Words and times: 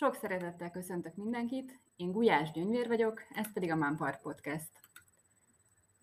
Sok 0.00 0.14
szeretettel 0.14 0.70
köszöntök 0.70 1.14
mindenkit, 1.14 1.80
én 1.96 2.12
Gulyás 2.12 2.50
Gyöngyvér 2.50 2.86
vagyok, 2.86 3.22
ez 3.34 3.52
pedig 3.52 3.70
a 3.70 3.76
Manpart 3.76 4.22
Podcast. 4.22 4.70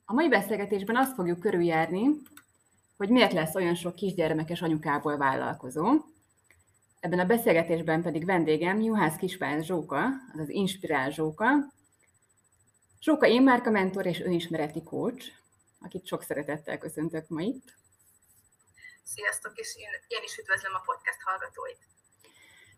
A 0.05 0.13
mai 0.13 0.29
beszélgetésben 0.29 0.96
azt 0.96 1.13
fogjuk 1.13 1.39
körüljárni, 1.39 2.08
hogy 2.97 3.10
miért 3.10 3.33
lesz 3.33 3.55
olyan 3.55 3.76
sok 3.76 3.96
kisgyermekes 3.96 4.62
anyukából 4.62 5.17
vállalkozó. 5.17 5.94
Ebben 6.99 7.19
a 7.19 7.26
beszélgetésben 7.26 8.01
pedig 8.01 8.26
vendégem 8.26 8.81
Juhász 8.81 9.15
Kispán 9.15 9.63
Zsóka, 9.63 10.07
azaz 10.33 10.49
Inspirál 10.49 11.09
Zsóka. 11.12 11.47
Zsóka 12.99 13.27
én 13.27 13.43
márka 13.43 13.69
mentor 13.69 14.05
és 14.05 14.19
önismereti 14.19 14.83
coach, 14.83 15.31
akit 15.79 16.05
sok 16.05 16.23
szeretettel 16.23 16.77
köszöntök 16.77 17.27
ma 17.27 17.41
itt. 17.41 17.73
Sziasztok, 19.03 19.57
és 19.57 19.75
én, 19.77 19.89
én 20.07 20.23
is 20.23 20.38
üdvözlöm 20.38 20.73
a 20.73 20.81
podcast 20.85 21.21
hallgatóit. 21.21 21.95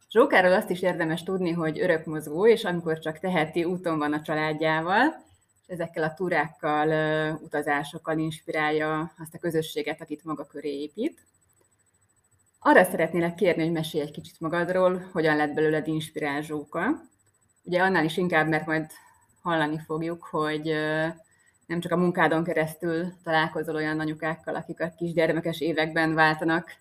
Zsókáról 0.10 0.54
azt 0.54 0.70
is 0.70 0.82
érdemes 0.82 1.24
tudni, 1.24 1.52
hogy 1.52 1.80
örökmozgó, 1.80 2.48
és 2.48 2.64
amikor 2.64 3.00
csak 3.00 3.20
teheti, 3.20 3.64
úton 3.64 3.98
van 3.98 4.14
a 4.14 4.22
családjával, 4.22 5.26
és 5.62 5.74
ezekkel 5.74 6.04
a 6.04 6.14
túrákkal, 6.14 6.90
utazásokkal 7.44 8.18
inspirálja 8.18 9.14
azt 9.18 9.34
a 9.34 9.40
közösséget, 9.40 10.02
akit 10.02 10.24
maga 10.24 10.46
köré 10.46 10.82
épít. 10.82 11.26
Arra 12.60 12.84
szeretnélek 12.84 13.36
kérni, 13.36 13.64
hogy 13.64 13.72
mesélj 13.72 14.04
egy 14.04 14.12
kicsit 14.12 14.40
magadról, 14.40 15.10
hogyan 15.12 15.36
lett 15.36 15.54
belőled 15.54 15.88
inspirál 15.88 16.42
Zsóka. 16.42 17.02
Ugye 17.64 17.82
annál 17.82 18.06
is 18.06 18.18
inkább, 18.18 18.48
mert 18.48 18.66
majd 18.66 18.92
hallani 19.42 19.80
fogjuk, 19.86 20.24
hogy 20.24 20.64
nem 21.66 21.80
csak 21.80 21.92
a 21.92 21.98
munkádon 21.98 22.44
keresztül 22.44 23.14
találkozol 23.24 23.76
olyan 23.76 24.00
anyukákkal, 24.00 24.56
akik 24.56 24.82
a 24.82 24.94
kisgyermekes 24.98 25.60
években 25.60 26.14
váltanak 26.14 26.76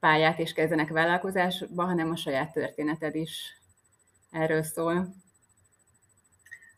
pályát 0.00 0.38
és 0.38 0.52
kezdenek 0.52 0.88
vállalkozásba, 0.88 1.84
hanem 1.84 2.10
a 2.10 2.16
saját 2.16 2.52
történeted 2.52 3.14
is 3.14 3.32
erről 4.30 4.62
szól. 4.62 4.96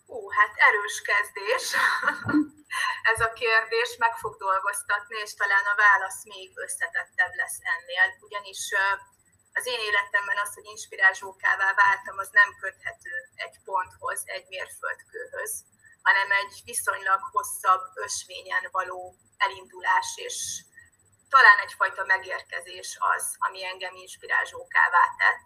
Ó, 0.08 0.30
hát 0.30 0.52
erős 0.68 1.02
kezdés. 1.10 1.64
Ez 3.12 3.20
a 3.20 3.32
kérdés 3.42 3.90
meg 3.98 4.14
fog 4.22 4.34
dolgoztatni, 4.36 5.16
és 5.24 5.34
talán 5.34 5.66
a 5.72 5.78
válasz 5.84 6.24
még 6.24 6.50
összetettebb 6.64 7.34
lesz 7.40 7.58
ennél. 7.74 8.06
Ugyanis 8.26 8.62
az 9.52 9.66
én 9.66 9.80
életemben 9.88 10.38
az, 10.44 10.54
hogy 10.54 10.64
inspirálzsókává 10.74 11.68
váltam, 11.74 12.18
az 12.18 12.30
nem 12.40 12.50
köthető 12.62 13.14
egy 13.34 13.56
ponthoz, 13.64 14.22
egy 14.24 14.46
mérföldkőhöz, 14.48 15.52
hanem 16.02 16.28
egy 16.40 16.54
viszonylag 16.64 17.20
hosszabb 17.34 17.84
ösvényen 17.94 18.64
való 18.70 19.16
elindulás 19.36 20.10
és 20.16 20.64
talán 21.34 21.58
egyfajta 21.66 22.04
megérkezés 22.14 22.88
az, 23.14 23.24
ami 23.46 23.64
engem 23.64 23.94
inspirázsókává 23.94 25.02
tett. 25.20 25.44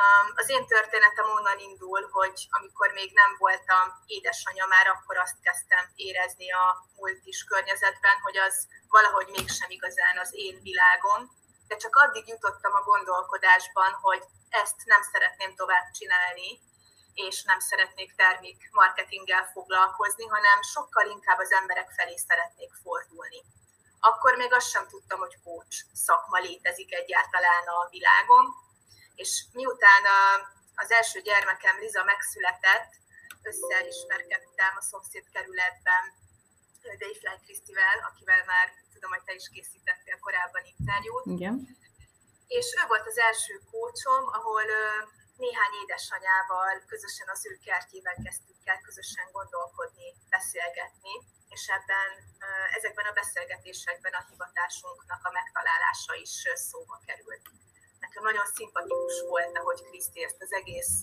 Um, 0.00 0.26
az 0.40 0.48
én 0.56 0.64
történetem 0.66 1.28
onnan 1.36 1.58
indul, 1.68 2.02
hogy 2.16 2.36
amikor 2.58 2.88
még 2.92 3.10
nem 3.20 3.32
voltam 3.38 3.84
édesanyja, 4.06 4.66
már 4.74 4.86
akkor 4.86 5.16
azt 5.18 5.40
kezdtem 5.46 5.84
érezni 6.08 6.48
a 6.52 6.64
múlt 6.96 7.24
is 7.32 7.44
környezetben, 7.44 8.16
hogy 8.26 8.36
az 8.46 8.56
valahogy 8.88 9.28
mégsem 9.36 9.70
igazán 9.70 10.16
az 10.18 10.30
én 10.46 10.56
világom, 10.68 11.20
de 11.68 11.76
csak 11.76 11.94
addig 11.96 12.28
jutottam 12.28 12.74
a 12.74 12.86
gondolkodásban, 12.90 13.92
hogy 14.06 14.22
ezt 14.62 14.78
nem 14.84 15.02
szeretném 15.12 15.52
tovább 15.54 15.90
csinálni, 15.98 16.50
és 17.14 17.42
nem 17.42 17.58
szeretnék 17.58 18.14
termék 18.14 18.58
marketinggel 18.70 19.44
foglalkozni, 19.52 20.26
hanem 20.26 20.58
sokkal 20.62 21.06
inkább 21.06 21.38
az 21.38 21.52
emberek 21.52 21.90
felé 21.96 22.16
szeretnék 22.16 22.72
fordulni 22.82 23.40
akkor 24.08 24.36
még 24.36 24.52
azt 24.52 24.70
sem 24.74 24.86
tudtam, 24.88 25.18
hogy 25.18 25.36
coach 25.44 25.76
szakma 25.92 26.38
létezik 26.38 26.94
egyáltalán 26.94 27.64
a 27.76 27.88
világon. 27.90 28.44
És 29.14 29.44
miután 29.52 30.04
a, 30.18 30.20
az 30.74 30.90
első 30.90 31.20
gyermekem 31.20 31.78
Liza 31.78 32.02
megszületett, 32.04 32.90
összeismerkedtem 33.42 34.72
a 34.78 34.82
szomszéd 34.90 35.24
kerületben 35.34 36.02
Dayfly 37.00 37.36
Krisztivel, 37.44 37.98
akivel 38.08 38.42
már 38.52 38.66
tudom, 38.92 39.10
hogy 39.10 39.24
te 39.24 39.34
is 39.34 39.48
készítettél 39.54 40.18
korábban 40.18 40.64
interjút. 40.74 41.26
Igen. 41.26 41.54
És 42.46 42.66
ő 42.78 42.86
volt 42.86 43.06
az 43.06 43.18
első 43.18 43.54
kócsom, 43.70 44.22
ahol 44.38 44.64
néhány 45.44 45.74
édesanyával 45.82 46.74
közösen 46.92 47.28
az 47.34 47.46
ő 47.50 47.52
kertjében 47.66 48.16
kezdtük 48.24 48.60
el 48.72 48.80
közösen 48.86 49.28
gondolkodni, 49.36 50.08
beszélgetni 50.34 51.14
és 51.54 51.62
ebben 51.78 52.10
ezekben 52.76 53.06
a 53.06 53.18
beszélgetésekben 53.20 54.14
a 54.20 54.26
hivatásunknak 54.30 55.22
a 55.28 55.34
megtalálása 55.38 56.14
is 56.26 56.34
szóba 56.68 56.96
került. 57.06 57.44
Nekem 58.04 58.22
nagyon 58.22 58.46
szimpatikus 58.46 59.16
volt, 59.28 59.58
ahogy 59.58 59.80
Kriszti 59.88 60.20
ezt 60.24 60.42
az 60.46 60.52
egész, 60.52 60.96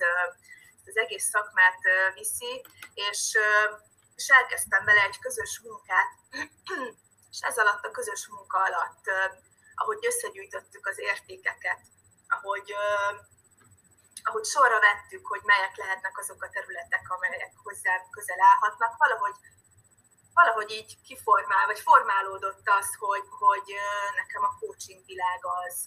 ezt 0.78 0.88
az 0.92 0.98
egész 0.98 1.28
szakmát 1.34 1.82
viszi, 2.14 2.54
és, 2.94 3.22
és 4.16 4.28
elkezdtem 4.28 4.86
vele 4.86 5.02
egy 5.04 5.20
közös 5.20 5.54
munkát, 5.64 6.10
és 7.32 7.40
ez 7.50 7.58
alatt 7.58 7.84
a 7.86 7.92
közös 7.92 8.28
munka 8.28 8.58
alatt, 8.68 9.04
ahogy 9.76 10.06
összegyűjtöttük 10.06 10.88
az 10.88 11.00
értékeket, 11.00 11.82
ahogy, 12.28 12.74
ahogy 14.24 14.46
sorra 14.46 14.80
vettük, 14.80 15.26
hogy 15.28 15.42
melyek 15.44 15.76
lehetnek 15.78 16.18
azok 16.18 16.44
a 16.44 16.50
területek, 16.50 17.06
amelyek 17.10 17.54
hozzá 17.64 17.94
közel 18.10 18.42
állhatnak, 18.52 18.98
valahogy 18.98 19.36
valahogy 20.34 20.72
így 20.72 21.02
kiformál, 21.08 21.66
vagy 21.66 21.80
formálódott 21.80 22.68
az, 22.80 22.90
hogy, 23.00 23.28
hogy 23.40 23.70
nekem 24.16 24.44
a 24.44 24.56
coaching 24.60 25.06
világ 25.06 25.40
az, 25.42 25.78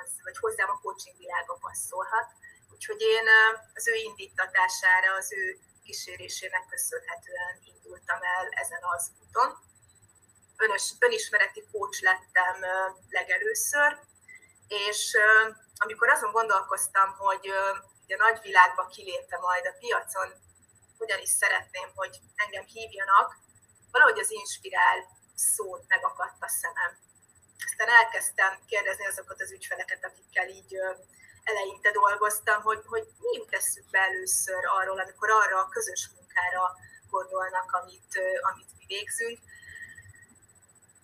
az, 0.00 0.10
vagy 0.22 0.36
hozzám 0.38 0.70
a 0.70 0.80
coaching 0.82 1.16
világa 1.18 1.54
passzolhat. 1.60 2.28
Úgyhogy 2.72 3.00
én 3.00 3.26
az 3.74 3.88
ő 3.88 3.94
indítatására, 3.94 5.14
az 5.14 5.32
ő 5.32 5.58
kísérésének 5.84 6.66
köszönhetően 6.66 7.54
indultam 7.72 8.20
el 8.36 8.46
ezen 8.62 8.82
az 8.94 9.12
úton. 9.22 9.50
Önös, 10.56 10.94
önismereti 10.98 11.62
coach 11.72 12.02
lettem 12.02 12.56
legelőször, 13.08 13.98
és 14.68 15.16
amikor 15.82 16.08
azon 16.08 16.32
gondolkoztam, 16.32 17.08
hogy 17.18 17.46
a 18.08 18.22
nagyvilágba 18.26 18.86
kilépve 18.86 19.38
majd 19.38 19.66
a 19.66 19.76
piacon, 19.78 20.28
hogyan 20.98 21.20
is 21.20 21.28
szeretném, 21.28 21.88
hogy 21.94 22.20
engem 22.34 22.64
hívjanak, 22.64 23.36
valahogy 23.90 24.18
az 24.18 24.30
inspirál 24.30 24.98
szót 25.34 25.84
megakadt 25.88 26.42
a 26.42 26.48
szemem. 26.48 26.98
Aztán 27.64 27.88
elkezdtem 27.88 28.58
kérdezni 28.66 29.06
azokat 29.06 29.40
az 29.40 29.52
ügyfeleket, 29.52 30.04
akikkel 30.04 30.48
így 30.48 30.76
eleinte 31.44 31.90
dolgoztam, 31.90 32.62
hogy, 32.62 32.82
hogy 32.86 33.06
mi 33.18 33.36
jut 33.36 33.54
eszükbe 33.54 33.98
először 33.98 34.62
arról, 34.66 34.98
amikor 35.00 35.30
arra 35.30 35.58
a 35.58 35.68
közös 35.68 36.10
munkára 36.16 36.76
gondolnak, 37.10 37.72
amit, 37.72 38.12
amit 38.40 38.76
mi 38.78 38.84
végzünk. 38.86 39.38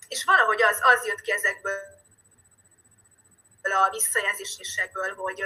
És 0.08 0.24
valahogy 0.24 0.62
az, 0.62 0.78
az 0.82 1.06
jött 1.06 1.20
ki 1.20 1.32
ezekből 1.32 1.95
a 3.72 3.90
visszajelzésekből, 3.90 5.14
hogy 5.14 5.40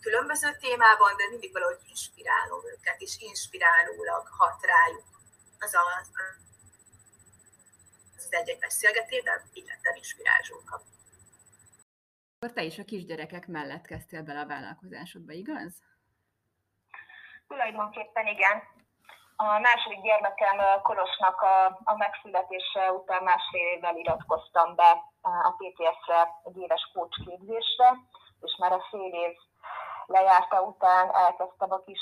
különböző 0.00 0.48
témában, 0.60 1.16
de 1.16 1.24
mindig 1.30 1.52
valahogy 1.52 1.82
inspirálom 1.88 2.62
őket, 2.74 3.00
és 3.00 3.16
inspirálólag 3.18 4.24
hat 4.38 4.60
rájuk 4.72 5.04
az 5.58 5.74
a, 5.74 5.86
egy-egy 8.34 8.58
beszélgetésben, 8.58 9.40
így 9.52 9.66
lettem 9.66 9.94
inspirálzsóka. 9.94 10.80
Akkor 12.36 12.52
te 12.52 12.62
is 12.62 12.78
a 12.78 12.84
kisgyerekek 12.84 13.46
mellett 13.46 13.86
kezdtél 13.86 14.22
bele 14.22 14.40
a 14.40 14.46
vállalkozásodba, 14.46 15.32
igaz? 15.32 15.72
Tulajdonképpen 17.48 18.26
igen. 18.26 18.62
A 19.36 19.58
második 19.58 20.00
gyermekem 20.02 20.56
Korosnak 20.82 21.40
a, 21.40 21.80
a 21.84 21.96
megszületése 21.96 22.92
után 22.92 23.22
másfél 23.22 23.66
évvel 23.66 23.96
iratkoztam 23.96 24.74
be 24.74 24.90
a 25.20 25.50
PTS-re 25.50 26.40
egy 26.44 26.56
éves 26.56 26.90
képzésre, 27.44 27.88
és 28.40 28.56
már 28.58 28.72
a 28.72 28.86
fél 28.90 29.12
év 29.12 29.36
lejárta 30.06 30.62
után 30.62 31.10
elkezdtem 31.14 31.72
a 31.72 31.82
kis 31.82 32.00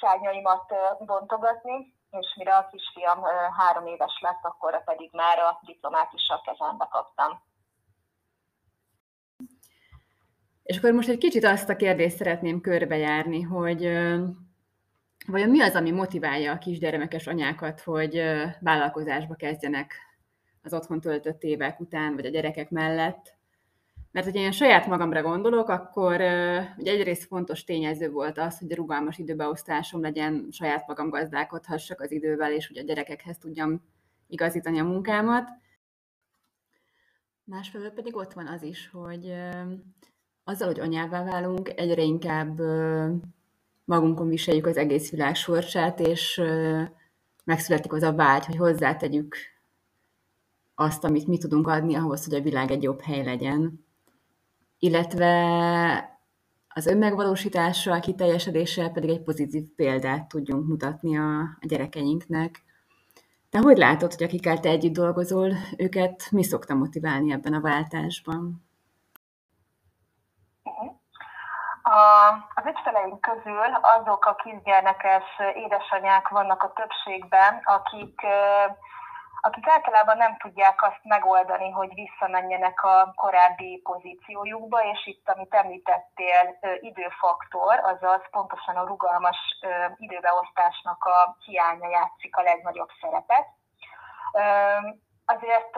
szárnyaimat 0.00 0.72
bontogatni, 0.98 1.94
és 2.10 2.34
mire 2.36 2.56
a 2.56 2.68
kisfiam 2.72 3.22
három 3.56 3.86
éves 3.86 4.18
lett, 4.20 4.40
akkor 4.42 4.84
pedig 4.84 5.10
már 5.12 5.38
a 5.38 5.60
diplomát 5.66 6.12
is 6.12 6.28
a 6.28 6.40
kezembe 6.40 6.88
kaptam. 6.90 7.42
És 10.62 10.76
akkor 10.76 10.92
most 10.92 11.08
egy 11.08 11.18
kicsit 11.18 11.44
azt 11.44 11.68
a 11.68 11.76
kérdést 11.76 12.16
szeretném 12.16 12.60
körbejárni, 12.60 13.40
hogy 13.40 13.82
vajon 15.26 15.50
mi 15.50 15.60
az, 15.60 15.74
ami 15.74 15.90
motiválja 15.90 16.52
a 16.52 16.58
kisgyermekes 16.58 17.26
anyákat, 17.26 17.80
hogy 17.80 18.22
vállalkozásba 18.60 19.34
kezdjenek 19.34 19.94
az 20.62 20.74
otthon 20.74 21.00
töltött 21.00 21.42
évek 21.42 21.80
után, 21.80 22.14
vagy 22.14 22.26
a 22.26 22.30
gyerekek 22.30 22.70
mellett? 22.70 23.40
Mert 24.12 24.26
hogyha 24.26 24.40
én 24.40 24.52
saját 24.52 24.86
magamra 24.86 25.22
gondolok, 25.22 25.68
akkor 25.68 26.14
ugye 26.76 26.92
egyrészt 26.92 27.24
fontos 27.26 27.64
tényező 27.64 28.10
volt 28.10 28.38
az, 28.38 28.58
hogy 28.58 28.72
a 28.72 28.74
rugalmas 28.74 29.18
időbeosztásom 29.18 30.00
legyen, 30.00 30.48
saját 30.50 30.86
magam 30.86 31.10
gazdálkodhassak 31.10 32.00
az 32.00 32.10
idővel, 32.10 32.52
és 32.52 32.66
hogy 32.66 32.78
a 32.78 32.82
gyerekekhez 32.82 33.38
tudjam 33.38 33.82
igazítani 34.26 34.78
a 34.78 34.84
munkámat. 34.84 35.48
Másfelől 37.44 37.90
pedig 37.90 38.16
ott 38.16 38.32
van 38.32 38.46
az 38.46 38.62
is, 38.62 38.90
hogy 38.92 39.32
azzal, 40.44 40.68
hogy 40.68 40.80
anyává 40.80 41.24
válunk, 41.24 41.68
egyre 41.76 42.02
inkább 42.02 42.60
magunkon 43.84 44.28
viseljük 44.28 44.66
az 44.66 44.76
egész 44.76 45.10
világ 45.10 45.34
sorsát, 45.34 46.00
és 46.00 46.42
megszületik 47.44 47.92
az 47.92 48.02
a 48.02 48.12
vágy, 48.12 48.46
hogy 48.46 48.56
hozzátegyük 48.56 49.36
azt, 50.74 51.04
amit 51.04 51.26
mi 51.26 51.38
tudunk 51.38 51.66
adni 51.66 51.94
ahhoz, 51.94 52.24
hogy 52.24 52.34
a 52.34 52.42
világ 52.42 52.70
egy 52.70 52.82
jobb 52.82 53.00
hely 53.00 53.24
legyen. 53.24 53.81
Illetve 54.84 55.32
az 56.68 56.86
önmegvalósításra, 56.86 57.94
a 57.94 58.00
kiteljesedéssel 58.00 58.90
pedig 58.90 59.10
egy 59.10 59.22
pozitív 59.22 59.62
példát 59.76 60.28
tudjunk 60.28 60.68
mutatni 60.68 61.18
a, 61.18 61.40
a 61.40 61.66
gyerekeinknek. 61.66 62.62
De 63.50 63.58
hogy 63.58 63.76
látod, 63.76 64.14
hogy 64.14 64.22
akikkel 64.22 64.60
te 64.60 64.68
együtt 64.68 64.92
dolgozol, 64.92 65.52
őket 65.76 66.30
mi 66.30 66.42
szokta 66.42 66.74
motiválni 66.74 67.32
ebben 67.32 67.54
a 67.54 67.60
váltásban? 67.60 68.66
A, 71.82 71.98
az 72.54 72.64
ügyfeleink 72.66 73.20
közül 73.20 73.70
azok 73.82 74.24
a 74.24 74.34
kisgyermekes 74.34 75.24
édesanyák 75.54 76.28
vannak 76.28 76.62
a 76.62 76.72
többségben, 76.72 77.60
akik 77.64 78.20
akik 79.44 79.68
általában 79.68 80.16
nem 80.16 80.36
tudják 80.36 80.82
azt 80.82 81.00
megoldani, 81.02 81.70
hogy 81.70 81.94
visszamenjenek 81.94 82.82
a 82.82 83.12
korábbi 83.16 83.80
pozíciójukba, 83.84 84.84
és 84.84 85.06
itt, 85.06 85.28
amit 85.28 85.54
említettél, 85.54 86.58
időfaktor, 86.80 87.78
azaz 87.78 88.22
pontosan 88.30 88.76
a 88.76 88.86
rugalmas 88.86 89.38
időbeosztásnak 89.96 91.04
a 91.04 91.36
hiánya 91.44 91.88
játszik 91.88 92.36
a 92.36 92.42
legnagyobb 92.42 92.88
szerepet. 93.00 93.46
Azért 95.26 95.76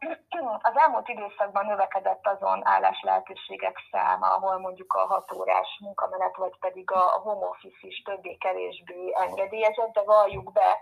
az 0.70 0.76
elmúlt 0.76 1.08
időszakban 1.08 1.66
növekedett 1.66 2.26
azon 2.26 2.66
állás 2.66 3.00
lehetőségek 3.02 3.78
száma, 3.90 4.26
ahol 4.26 4.58
mondjuk 4.58 4.92
a 4.92 5.06
hat 5.06 5.32
órás 5.32 5.78
munkamenet, 5.80 6.36
vagy 6.36 6.58
pedig 6.60 6.90
a 6.90 7.20
home 7.22 7.46
office 7.46 7.86
is 7.86 8.02
többé-kevésbé 8.02 9.12
engedélyezett, 9.14 9.92
de 9.92 10.02
valljuk 10.02 10.52
be, 10.52 10.80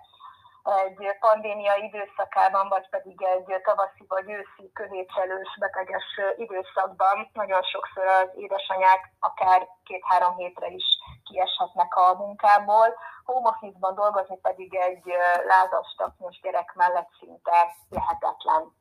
egy 0.64 1.16
pandémia 1.20 1.74
időszakában, 1.74 2.68
vagy 2.68 2.88
pedig 2.88 3.22
egy 3.22 3.60
tavaszi 3.62 4.04
vagy 4.08 4.30
őszi 4.30 4.72
kövécselős 4.72 5.56
beteges 5.58 6.20
időszakban 6.36 7.30
nagyon 7.32 7.62
sokszor 7.62 8.06
az 8.06 8.28
édesanyák 8.36 9.12
akár 9.20 9.68
két-három 9.84 10.36
hétre 10.36 10.66
is 10.66 10.84
kieshetnek 11.24 11.96
a 11.96 12.14
munkából. 12.14 12.96
Home 13.24 13.48
office-ban 13.48 13.94
dolgozni 13.94 14.38
pedig 14.38 14.74
egy 14.74 15.04
lázas 15.46 15.94
taknyos 15.96 16.40
gyerek 16.40 16.72
mellett 16.74 17.10
szinte 17.18 17.74
lehetetlen. 17.90 18.72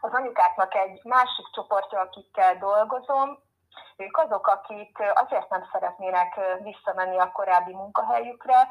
Az 0.00 0.12
anyukáknak 0.12 0.74
egy 0.74 1.00
másik 1.04 1.46
csoportja, 1.52 2.00
akikkel 2.00 2.56
dolgozom, 2.56 3.38
ők 3.96 4.16
azok, 4.16 4.46
akik 4.46 4.98
azért 5.14 5.48
nem 5.48 5.68
szeretnének 5.72 6.40
visszamenni 6.62 7.18
a 7.18 7.32
korábbi 7.32 7.74
munkahelyükre, 7.74 8.68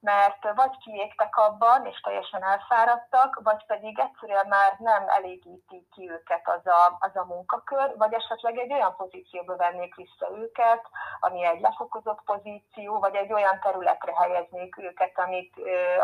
mert 0.00 0.52
vagy 0.54 0.78
kiégtek 0.78 1.36
abban, 1.36 1.86
és 1.86 2.00
teljesen 2.00 2.44
elfáradtak, 2.44 3.40
vagy 3.42 3.66
pedig 3.66 3.98
egyszerűen 3.98 4.46
már 4.48 4.76
nem 4.78 5.04
elégíti 5.06 5.86
ki 5.94 6.10
őket 6.10 6.48
az 6.48 6.66
a, 6.66 6.96
az 6.98 7.16
a 7.16 7.24
munkakör, 7.24 7.94
vagy 7.96 8.12
esetleg 8.12 8.58
egy 8.58 8.72
olyan 8.72 8.94
pozícióba 8.96 9.56
vennék 9.56 9.94
vissza 9.94 10.30
őket, 10.36 10.88
ami 11.20 11.44
egy 11.44 11.60
lefokozott 11.60 12.22
pozíció, 12.24 12.98
vagy 12.98 13.14
egy 13.14 13.32
olyan 13.32 13.60
területre 13.60 14.12
helyeznék 14.16 14.78
őket, 14.78 15.18
amit, 15.18 15.54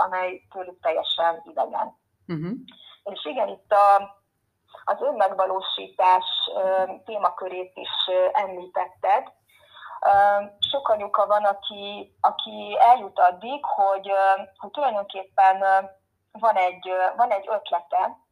amely 0.07 0.43
tőlük 0.53 0.81
teljesen 0.81 1.43
idegen. 1.45 1.97
Uh-huh. 2.29 2.53
És 3.05 3.25
igen, 3.25 3.49
itt 3.49 3.73
a, 3.73 4.17
az 4.85 5.01
önmegvalósítás 5.01 6.25
témakörét 7.05 7.73
is 7.75 8.15
említetted, 8.33 9.33
sok 10.71 10.89
anyuka 10.89 11.27
van, 11.27 11.45
aki, 11.45 12.15
aki 12.21 12.79
eljut 12.81 13.19
addig, 13.19 13.65
hogy, 13.65 14.13
hogy 14.57 14.71
tulajdonképpen 14.71 15.65
van 16.33 16.57
egy, 16.57 16.91
van 17.17 17.31
egy 17.31 17.49
ötlete, 17.49 18.23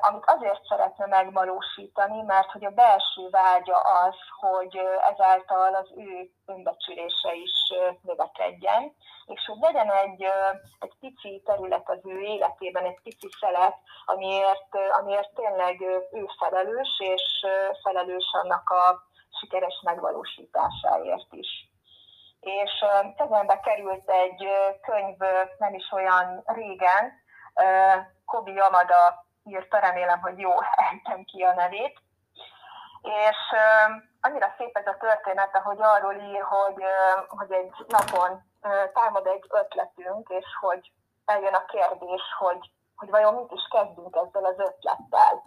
amit 0.00 0.24
azért 0.26 0.64
szeretne 0.68 1.06
megvalósítani, 1.06 2.22
mert 2.22 2.50
hogy 2.50 2.64
a 2.64 2.70
belső 2.70 3.28
vágya 3.30 3.76
az, 3.76 4.14
hogy 4.40 4.80
ezáltal 5.12 5.74
az 5.74 5.92
ő 5.96 6.30
önbecsülése 6.46 7.34
is 7.34 7.72
növekedjen, 8.02 8.94
és 9.26 9.46
hogy 9.46 9.58
legyen 9.60 9.90
egy, 9.90 10.26
egy 10.78 10.94
pici 11.00 11.42
terület 11.44 11.88
az 11.88 11.98
ő 12.04 12.20
életében, 12.20 12.84
egy 12.84 13.00
pici 13.02 13.28
szelet, 13.40 13.76
amiért, 14.04 14.76
amiért 15.00 15.34
tényleg 15.34 15.80
ő 16.12 16.26
felelős, 16.38 16.88
és 16.98 17.46
felelős 17.82 18.30
annak 18.42 18.70
a, 18.70 19.08
sikeres 19.40 19.80
megvalósításáért 19.84 21.32
is. 21.32 21.48
És 22.40 22.84
kezembe 23.16 23.60
került 23.60 24.10
egy 24.10 24.48
könyv 24.82 25.16
nem 25.58 25.74
is 25.74 25.92
olyan 25.92 26.42
régen, 26.44 27.12
Kobi 28.24 28.52
Yamada 28.52 29.24
írta, 29.44 29.78
remélem, 29.78 30.20
hogy 30.20 30.38
jó 30.38 30.50
ejtem 30.76 31.24
ki 31.24 31.42
a 31.42 31.54
nevét, 31.54 31.98
és 33.02 33.36
annyira 34.20 34.54
szép 34.58 34.76
ez 34.76 34.86
a 34.86 34.96
történet, 35.00 35.56
hogy 35.56 35.78
arról 35.80 36.14
ír, 36.14 36.42
hogy, 36.42 36.84
hogy 37.28 37.52
egy 37.52 37.72
napon 37.88 38.42
támad 38.92 39.26
egy 39.26 39.44
ötletünk, 39.48 40.28
és 40.28 40.46
hogy 40.60 40.92
eljön 41.24 41.54
a 41.54 41.64
kérdés, 41.64 42.22
hogy, 42.38 42.70
hogy 42.96 43.10
vajon 43.10 43.34
mit 43.34 43.52
is 43.52 43.68
kezdünk 43.70 44.16
ezzel 44.16 44.44
az 44.44 44.58
ötlettel. 44.58 45.42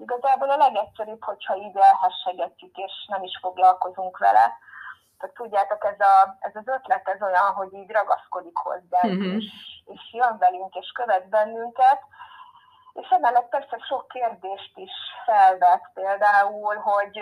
Igazából 0.00 0.50
a 0.50 0.56
legegyszerűbb, 0.56 1.24
hogyha 1.24 1.56
így 1.56 1.76
elhessegetjük, 1.76 2.76
és 2.76 2.92
nem 3.08 3.22
is 3.22 3.38
foglalkozunk 3.40 4.18
vele. 4.18 4.58
Tehát 5.18 5.34
tudjátok, 5.34 5.84
ez, 5.84 6.00
a, 6.00 6.36
ez 6.40 6.56
az 6.56 6.66
ötlet 6.66 7.08
ez 7.08 7.22
olyan, 7.22 7.52
hogy 7.54 7.72
így 7.72 7.90
ragaszkodik 7.90 8.56
hozzá, 8.56 9.06
mm-hmm. 9.06 9.36
és, 9.36 9.44
és 9.84 10.00
jön 10.12 10.38
velünk, 10.38 10.74
és 10.74 10.90
követ 10.92 11.28
bennünket, 11.28 12.00
és 12.92 13.08
emellett 13.08 13.48
persze 13.48 13.78
sok 13.88 14.08
kérdést 14.08 14.72
is 14.74 14.92
felvet, 15.24 15.90
például, 15.94 16.76
hogy 16.76 17.20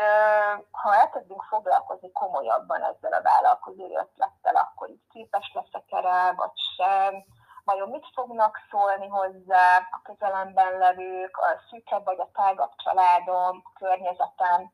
ha 0.70 0.94
elkezdünk 0.94 1.42
foglalkozni 1.42 2.12
komolyabban 2.12 2.82
ezzel 2.82 3.12
a 3.12 3.22
vállalkozói 3.22 3.96
ötlettel, 3.96 4.54
akkor 4.54 4.88
így 4.88 5.06
képes 5.12 5.52
leszek 5.54 5.84
erre, 5.90 6.32
vagy 6.32 6.56
sem, 6.76 7.24
vajon 7.66 7.88
mit 7.88 8.06
fognak 8.14 8.60
szólni 8.70 9.06
hozzá 9.06 9.76
a 9.90 10.00
közelemben 10.02 10.78
levők, 10.78 11.36
a 11.36 11.62
szűkebb 11.70 12.04
vagy 12.04 12.20
a 12.20 12.30
tágabb 12.32 12.72
családom, 12.76 13.62
a 13.64 13.78
környezetem. 13.78 14.72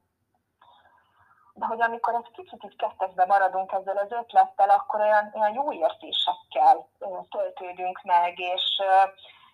De 1.54 1.66
hogy 1.66 1.82
amikor 1.82 2.14
egy 2.14 2.30
kicsit 2.32 2.64
így 2.64 2.76
kettesbe 2.76 3.24
maradunk 3.26 3.72
ezzel 3.72 3.96
az 3.96 4.10
ötlettel, 4.10 4.70
akkor 4.70 5.00
olyan, 5.00 5.30
olyan 5.34 5.52
jó 5.52 5.72
érzésekkel 5.72 6.88
töltődünk 7.30 8.02
meg, 8.02 8.38
és, 8.38 8.82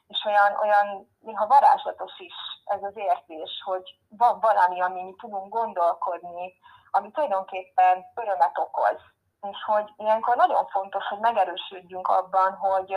és 0.06 0.24
olyan, 0.24 0.56
olyan 0.62 1.08
néha 1.20 1.46
varázslatos 1.46 2.18
is 2.18 2.34
ez 2.64 2.82
az 2.82 2.96
érzés, 2.96 3.62
hogy 3.64 3.98
van 4.08 4.40
valami, 4.40 4.80
ami 4.80 5.02
mi 5.02 5.14
tudunk 5.18 5.52
gondolkodni, 5.52 6.54
ami 6.90 7.10
tulajdonképpen 7.10 8.06
örömet 8.14 8.58
okoz 8.58 9.00
és 9.40 9.62
hogy 9.66 9.92
ilyenkor 9.96 10.36
nagyon 10.36 10.66
fontos, 10.66 11.04
hogy 11.06 11.18
megerősödjünk 11.18 12.08
abban, 12.08 12.52
hogy, 12.52 12.96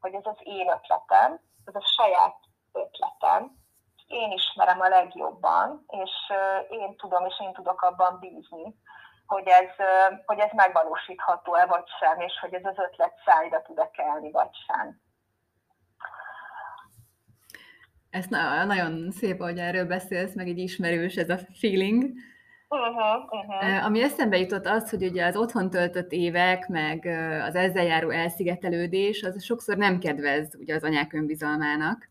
hogy 0.00 0.14
ez 0.14 0.26
az 0.26 0.38
én 0.42 0.68
ötletem, 0.68 1.40
ez 1.64 1.74
a 1.74 1.86
saját 1.96 2.36
ötletem, 2.72 3.64
én 4.06 4.30
ismerem 4.30 4.80
a 4.80 4.88
legjobban, 4.88 5.84
és 5.86 6.10
én 6.70 6.96
tudom, 6.96 7.26
és 7.26 7.40
én 7.40 7.52
tudok 7.52 7.82
abban 7.82 8.18
bízni, 8.18 8.74
hogy 9.26 9.46
ez, 9.46 9.86
hogy 10.26 10.38
ez 10.38 10.50
megvalósítható-e 10.52 11.66
vagy 11.66 11.84
sem, 11.98 12.20
és 12.20 12.38
hogy 12.40 12.54
ez 12.54 12.64
az 12.64 12.78
ötlet 12.78 13.14
szájra 13.24 13.62
tud-e 13.62 13.90
kelni, 13.90 14.30
vagy 14.30 14.50
sem. 14.66 15.00
Ez 18.10 18.26
nagyon 18.66 19.10
szép, 19.10 19.40
hogy 19.40 19.58
erről 19.58 19.86
beszélsz, 19.86 20.34
meg 20.34 20.48
így 20.48 20.58
ismerős 20.58 21.14
ez 21.14 21.28
a 21.28 21.38
feeling. 21.60 22.04
Uh-huh, 22.68 23.24
uh-huh. 23.30 23.84
Ami 23.84 24.02
eszembe 24.02 24.38
jutott 24.38 24.66
az, 24.66 24.90
hogy 24.90 25.04
ugye 25.04 25.24
az 25.24 25.36
otthon 25.36 25.70
töltött 25.70 26.12
évek, 26.12 26.68
meg 26.68 27.06
az 27.46 27.54
ezzel 27.54 27.84
járó 27.84 28.10
elszigetelődés, 28.10 29.22
az 29.22 29.44
sokszor 29.44 29.76
nem 29.76 29.98
kedvez 29.98 30.54
ugye 30.58 30.74
az 30.74 30.82
anyák 30.82 31.12
önbizalmának. 31.12 32.08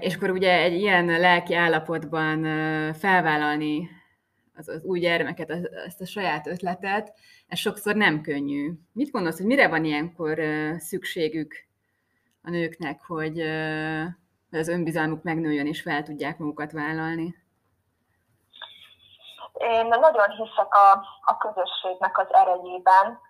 És 0.00 0.14
akkor 0.14 0.30
ugye 0.30 0.60
egy 0.60 0.74
ilyen 0.74 1.06
lelki 1.06 1.54
állapotban 1.54 2.42
felvállalni 2.94 3.88
az, 4.54 4.68
az 4.68 4.84
új 4.84 5.00
gyermeket, 5.00 5.50
az, 5.50 5.70
ezt 5.86 6.00
a 6.00 6.06
saját 6.06 6.46
ötletet, 6.46 7.12
ez 7.46 7.58
sokszor 7.58 7.94
nem 7.94 8.20
könnyű. 8.20 8.72
Mit 8.92 9.10
gondolsz, 9.10 9.36
hogy 9.36 9.46
mire 9.46 9.68
van 9.68 9.84
ilyenkor 9.84 10.40
szükségük 10.78 11.54
a 12.42 12.50
nőknek, 12.50 13.00
hogy 13.02 13.40
az 14.50 14.68
önbizalmuk 14.68 15.22
megnőjön 15.22 15.66
és 15.66 15.82
fel 15.82 16.02
tudják 16.02 16.38
magukat 16.38 16.72
vállalni? 16.72 17.41
Én 19.62 19.86
nagyon 19.86 20.30
hiszek 20.30 20.74
a, 20.74 20.90
a 21.20 21.36
közösségnek 21.36 22.18
az 22.18 22.26
erejében. 22.34 23.20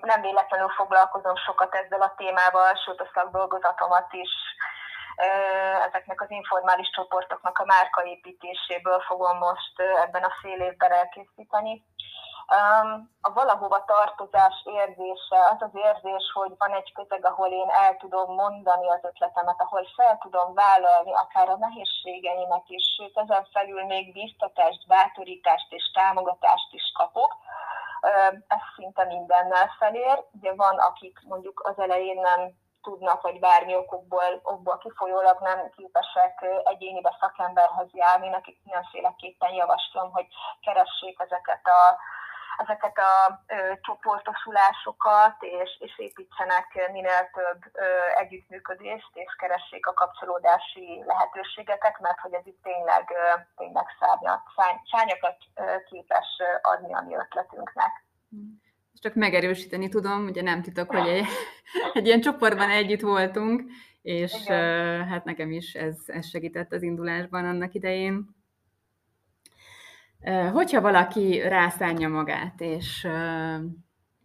Nem 0.00 0.20
véletlenül 0.20 0.68
foglalkozom 0.68 1.36
sokat 1.36 1.74
ezzel 1.74 2.00
a 2.00 2.14
témával, 2.16 2.74
sőt 2.84 3.00
a 3.00 3.10
szakdolgozatomat 3.14 4.12
is 4.12 4.30
ezeknek 5.86 6.20
az 6.20 6.30
informális 6.30 6.90
csoportoknak 6.90 7.58
a 7.58 7.64
márkaépítéséből 7.64 9.00
fogom 9.00 9.38
most 9.38 9.80
ebben 10.04 10.22
a 10.22 10.36
fél 10.40 10.60
évben 10.60 10.92
elkészíteni. 10.92 11.84
A 13.20 13.32
valahova 13.32 13.84
tartozás 13.84 14.62
érzése, 14.64 15.38
az 15.50 15.62
az 15.62 15.74
érzés, 15.74 16.30
hogy 16.32 16.52
van 16.58 16.72
egy 16.72 16.92
közeg, 16.92 17.24
ahol 17.24 17.48
én 17.48 17.68
el 17.68 17.96
tudom 17.96 18.34
mondani 18.34 18.88
az 18.90 19.04
ötletemet, 19.04 19.60
ahol 19.60 19.86
fel 19.96 20.18
tudom 20.18 20.54
vállalni 20.54 21.14
akár 21.14 21.48
a 21.48 21.56
nehézségeimet 21.56 22.64
is, 22.66 22.84
sőt 22.96 23.16
ezen 23.18 23.46
felül 23.52 23.84
még 23.84 24.12
biztatást, 24.12 24.86
bátorítást 24.86 25.72
és 25.72 25.90
támogatást 25.94 26.72
is 26.72 26.92
kapok. 26.94 27.36
Ez 28.48 28.60
szinte 28.76 29.04
mindennel 29.04 29.74
felér. 29.78 30.24
Ugye 30.32 30.54
van, 30.54 30.78
akik 30.78 31.18
mondjuk 31.24 31.60
az 31.64 31.78
elején 31.78 32.20
nem 32.20 32.50
tudnak, 32.82 33.22
vagy 33.22 33.38
bármi 33.38 33.76
okokból, 33.76 34.40
okból 34.42 34.78
kifolyólag 34.78 35.38
nem 35.40 35.70
képesek 35.76 36.44
egyénibe 36.64 37.16
szakemberhez 37.20 37.88
járni, 37.92 38.28
nekik 38.28 38.58
mindenféleképpen 38.64 39.52
javaslom, 39.52 40.12
hogy 40.12 40.26
keressék 40.60 41.20
ezeket 41.20 41.66
a 41.66 41.96
ezeket 42.62 42.98
a 42.98 43.42
ö, 43.46 43.56
csoportosulásokat, 43.80 45.36
és, 45.62 45.70
és 45.78 45.98
építsenek 45.98 46.66
minél 46.92 47.30
több 47.38 47.60
ö, 47.72 47.86
együttműködést, 48.22 49.10
és 49.14 49.32
keressék 49.38 49.86
a 49.86 49.92
kapcsolódási 49.92 51.02
lehetőségeket, 51.06 52.00
mert 52.00 52.20
hogy 52.20 52.32
ez 52.32 52.46
itt 52.46 52.62
tényleg, 52.62 53.04
ö, 53.10 53.40
tényleg 53.56 53.86
szárnyat, 54.00 54.42
szárnyakat 54.90 55.36
ö, 55.54 55.62
képes 55.90 56.28
adni 56.62 56.94
a 56.94 57.00
mi 57.06 57.14
ötletünknek. 57.14 57.92
Csak 59.00 59.14
megerősíteni 59.14 59.88
tudom, 59.88 60.26
ugye 60.26 60.42
nem 60.42 60.62
titok, 60.62 60.90
hogy 60.90 61.08
egy, 61.08 61.26
egy 61.98 62.06
ilyen 62.06 62.20
csoportban 62.20 62.70
együtt 62.70 63.00
voltunk, 63.00 63.62
és 64.02 64.32
Igen. 64.44 65.04
hát 65.04 65.24
nekem 65.24 65.50
is 65.50 65.74
ez, 65.74 65.96
ez 66.06 66.28
segített 66.28 66.72
az 66.72 66.82
indulásban 66.82 67.44
annak 67.44 67.74
idején. 67.74 68.35
Hogyha 70.52 70.80
valaki 70.80 71.48
rászánja 71.48 72.08
magát, 72.08 72.60
és 72.60 73.08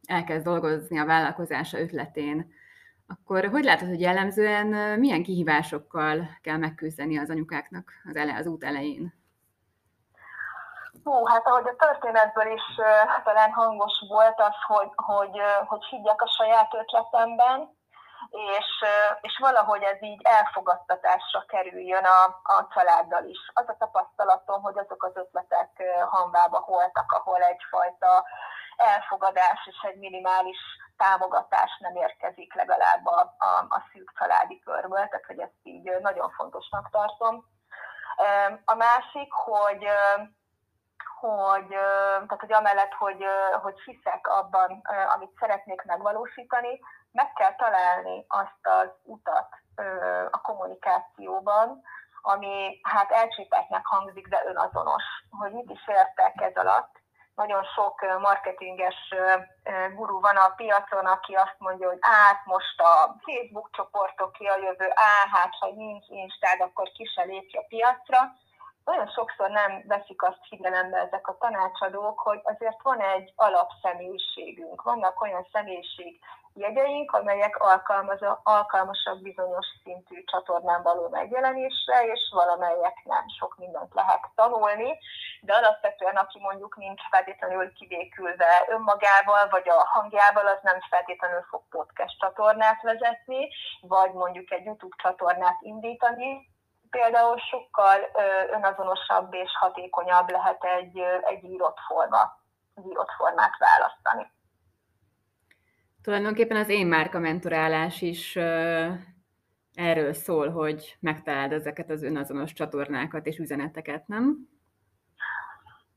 elkezd 0.06 0.46
dolgozni 0.46 1.00
a 1.00 1.06
vállalkozása 1.06 1.80
ötletén, 1.80 2.52
akkor 3.08 3.50
hogy 3.50 3.64
látod, 3.64 3.88
hogy 3.88 4.02
jellemzően 4.02 5.00
milyen 5.00 5.24
kihívásokkal 5.24 6.38
kell 6.42 6.58
megküzdeni 6.58 7.18
az 7.18 7.30
anyukáknak 7.30 7.92
az, 8.10 8.16
ele, 8.16 8.36
az 8.36 8.48
út 8.48 8.64
elején? 8.64 9.14
Hú, 11.04 11.26
hát 11.26 11.48
ahogy 11.48 11.68
a 11.68 11.76
történetből 11.86 12.54
is 12.54 12.64
uh, 12.78 13.24
talán 13.24 13.52
hangos 13.52 14.04
volt 14.08 14.40
az, 14.40 14.56
hogy, 14.68 14.90
hogy, 14.96 15.40
uh, 15.40 15.68
hogy 15.68 15.84
higgyek 15.84 16.22
a 16.22 16.28
saját 16.28 16.74
ötletemben, 16.74 17.70
és, 18.32 18.86
és 19.22 19.38
valahogy 19.40 19.84
ez 19.84 20.02
így 20.02 20.22
elfogadtatásra 20.24 21.46
kerüljön 21.48 22.04
a, 22.04 22.24
a 22.44 22.68
családdal 22.74 23.24
is. 23.26 23.52
Az 23.54 23.70
a 23.70 23.76
tapasztalatom, 23.80 24.62
hogy 24.62 24.78
azok 24.78 25.04
az 25.04 25.16
ötletek 25.16 25.84
hanvába 26.10 26.64
voltak, 26.68 27.12
ahol 27.12 27.42
egyfajta 27.42 28.26
elfogadás 28.76 29.60
és 29.66 29.78
egy 29.82 29.98
minimális 29.98 30.58
támogatás 30.98 31.78
nem 31.80 31.96
érkezik 31.96 32.54
legalább 32.54 33.06
a, 33.06 33.36
a, 33.38 33.66
a 33.70 33.84
szűk 33.92 34.12
családi 34.18 34.60
körből, 34.60 35.08
tehát 35.08 35.26
hogy 35.26 35.40
ezt 35.40 35.60
így 35.64 35.92
nagyon 36.02 36.30
fontosnak 36.30 36.90
tartom. 36.90 37.46
A 38.66 38.76
másik, 38.76 39.32
hogy 39.32 39.88
hogy, 41.20 41.68
tehát, 41.68 42.40
hogy 42.40 42.54
amellett, 42.54 42.94
hogy, 42.94 43.26
hogy 43.62 43.80
hiszek 43.86 44.28
abban, 44.28 44.82
amit 45.16 45.38
szeretnék 45.40 45.82
megvalósítani, 45.82 46.80
meg 47.12 47.34
kell 47.34 47.56
találni 47.56 48.26
azt 48.28 48.60
az 48.62 48.90
utat 49.04 49.48
a 50.32 50.42
kommunikációban, 50.42 51.82
ami 52.22 52.80
hát 52.84 53.12
elcsépetnek 53.12 53.86
hangzik, 53.86 54.28
de 54.28 54.44
önazonos, 54.46 55.04
hogy 55.30 55.52
mit 55.52 55.70
is 55.70 55.88
értek 55.88 56.42
ez 56.42 56.56
alatt. 56.56 57.00
Nagyon 57.36 57.64
sok 57.64 58.20
marketinges 58.20 59.14
guru 59.96 60.20
van 60.20 60.36
a 60.36 60.54
piacon, 60.56 61.06
aki 61.06 61.34
azt 61.34 61.56
mondja, 61.58 61.88
hogy 61.88 61.98
át 62.02 62.46
most 62.46 62.82
a 62.82 63.16
Facebook 63.22 63.70
csoportok 63.72 64.32
ki 64.32 64.46
a 64.46 64.56
jövő, 64.56 64.90
á, 64.94 65.28
hát 65.32 65.54
ha 65.60 65.72
nincs 65.72 66.06
Instád, 66.08 66.62
akkor 66.62 66.92
ki 66.92 67.06
se 67.06 67.24
lépj 67.24 67.58
a 67.58 67.66
piacra. 67.68 68.20
Nagyon 68.86 69.08
sokszor 69.08 69.50
nem 69.50 69.84
veszik 69.88 70.24
azt 70.24 70.48
figyelembe 70.48 70.98
ezek 70.98 71.28
a 71.28 71.38
tanácsadók, 71.38 72.20
hogy 72.20 72.42
azért 72.44 72.82
van 72.82 73.02
egy 73.02 73.34
alapszemélyiségünk, 73.36 74.82
vannak 74.82 75.22
olyan 75.22 75.48
személyiség 75.52 76.20
jegyeink, 76.54 77.12
amelyek 77.12 77.58
alkalmasak 78.44 79.22
bizonyos 79.22 79.66
szintű 79.84 80.24
csatornán 80.24 80.82
való 80.84 81.10
megjelenésre, 81.10 82.06
és 82.06 82.30
valamelyek 82.34 83.02
nem. 83.04 83.24
Sok 83.40 83.58
mindent 83.58 83.94
lehet 83.94 84.30
tanulni, 84.36 84.98
de 85.42 85.54
alapvetően 85.54 86.16
aki 86.16 86.40
mondjuk 86.40 86.78
nincs 86.78 87.02
feltétlenül 87.10 87.74
kivékülve 87.74 88.66
önmagával, 88.68 89.50
vagy 89.50 89.70
a 89.70 89.86
hangjával, 89.86 90.48
az 90.48 90.60
nem 90.62 90.80
feltétlenül 90.90 91.42
fog 91.42 91.62
podcast 91.70 92.20
csatornát 92.20 92.82
vezetni, 92.82 93.50
vagy 93.82 94.14
mondjuk 94.14 94.52
egy 94.52 94.66
YouTube 94.66 94.96
csatornát 94.98 95.58
indítani, 95.62 96.50
például 96.90 97.38
sokkal 97.38 98.00
önazonosabb 98.52 99.34
és 99.34 99.52
hatékonyabb 99.60 100.30
lehet 100.30 100.64
egy, 100.64 101.00
egy 101.22 101.44
írott 101.44 101.78
forma, 101.88 102.38
egy 102.76 102.86
írott 102.86 103.12
formát 103.18 103.58
választani. 103.58 104.32
Tulajdonképpen 106.04 106.58
az 106.58 106.70
én 106.70 106.88
márka 106.88 107.20
mentorálás 107.20 108.02
is 108.02 108.36
erről 109.74 110.14
szól, 110.14 110.50
hogy 110.50 110.98
megtaláld 111.00 111.52
ezeket 111.52 111.90
az 111.90 112.04
önazonos 112.04 112.54
csatornákat 112.54 113.26
és 113.26 113.38
üzeneteket, 113.38 114.08
nem? 114.08 114.50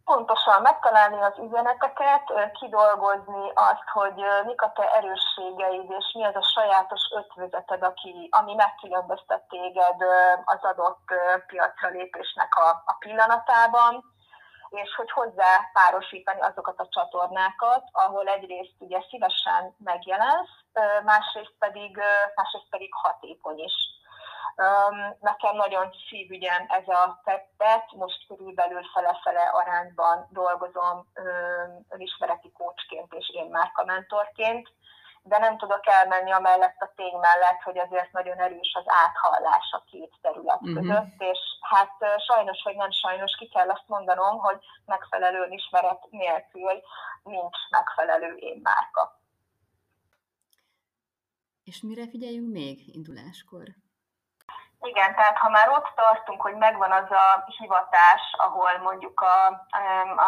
Pontosan 0.04 0.62
megtalálni 0.62 1.20
az 1.20 1.38
üzeneteket, 1.46 2.52
kidolgozni 2.52 3.50
azt, 3.54 3.88
hogy 3.92 4.24
mik 4.46 4.62
a 4.62 4.72
te 4.72 4.90
erősségeid, 4.94 5.90
és 5.98 6.12
mi 6.14 6.24
az 6.24 6.34
a 6.34 6.42
sajátos 6.42 7.02
ötvözeted, 7.16 7.82
aki, 7.82 8.28
ami 8.30 8.54
megkülönböztet 8.54 9.42
téged 9.48 10.02
az 10.44 10.58
adott 10.62 11.08
piacra 11.46 11.88
lépésnek 11.88 12.54
a, 12.54 12.68
a 12.84 12.96
pillanatában, 12.98 14.13
és 14.74 14.94
hogy 14.96 15.10
hozzá 15.10 15.70
párosítani 15.72 16.40
azokat 16.40 16.80
a 16.80 16.88
csatornákat, 16.88 17.84
ahol 17.92 18.28
egyrészt 18.28 18.74
ugye 18.78 19.00
szívesen 19.10 19.74
megjelensz, 19.78 20.50
másrészt 21.04 21.54
pedig, 21.58 22.00
másrészt 22.34 22.68
pedig 22.70 22.94
hatékony 22.94 23.58
is. 23.58 23.72
Nekem 25.20 25.56
nagyon 25.56 25.90
szívügyem 26.08 26.64
ez 26.68 26.88
a 26.88 27.20
tettet, 27.24 27.92
most 27.92 28.26
körülbelül 28.26 28.82
fele-fele 28.94 29.42
arányban 29.52 30.28
dolgozom 30.30 31.06
önismereti 31.88 32.52
kócsként 32.52 33.12
és 33.12 33.30
én 33.34 33.46
márkamentorként, 33.46 34.68
de 35.26 35.38
nem 35.38 35.58
tudok 35.58 35.86
elmenni 35.86 36.32
a 36.32 36.40
mellett 36.40 36.80
a 36.80 36.92
tény 36.96 37.18
mellett, 37.20 37.60
hogy 37.62 37.78
azért 37.78 38.12
nagyon 38.12 38.38
erős 38.38 38.72
az 38.74 38.84
áthallás 38.86 39.68
a 39.72 39.84
két 39.90 40.12
terület 40.20 40.60
uh-huh. 40.60 40.74
között, 40.74 41.14
és 41.18 41.38
hát 41.60 41.96
sajnos, 42.26 42.62
vagy 42.64 42.76
nem 42.76 42.90
sajnos, 42.90 43.36
ki 43.38 43.48
kell 43.48 43.68
azt 43.68 43.88
mondanom, 43.88 44.38
hogy 44.38 44.58
megfelelő 44.86 45.46
ismeret 45.50 46.06
nélkül 46.10 46.72
nincs 47.22 47.58
megfelelő 47.70 48.34
én 48.34 48.60
márka. 48.62 49.20
És 51.64 51.82
mire 51.82 52.08
figyeljünk 52.08 52.52
még 52.52 52.94
induláskor? 52.94 53.66
Igen, 54.90 55.14
tehát 55.14 55.36
ha 55.36 55.48
már 55.48 55.68
ott 55.68 55.90
tartunk, 55.94 56.40
hogy 56.40 56.54
megvan 56.54 56.92
az 56.92 57.10
a 57.10 57.44
hivatás, 57.58 58.22
ahol 58.36 58.78
mondjuk 58.78 59.20
a, 59.20 59.38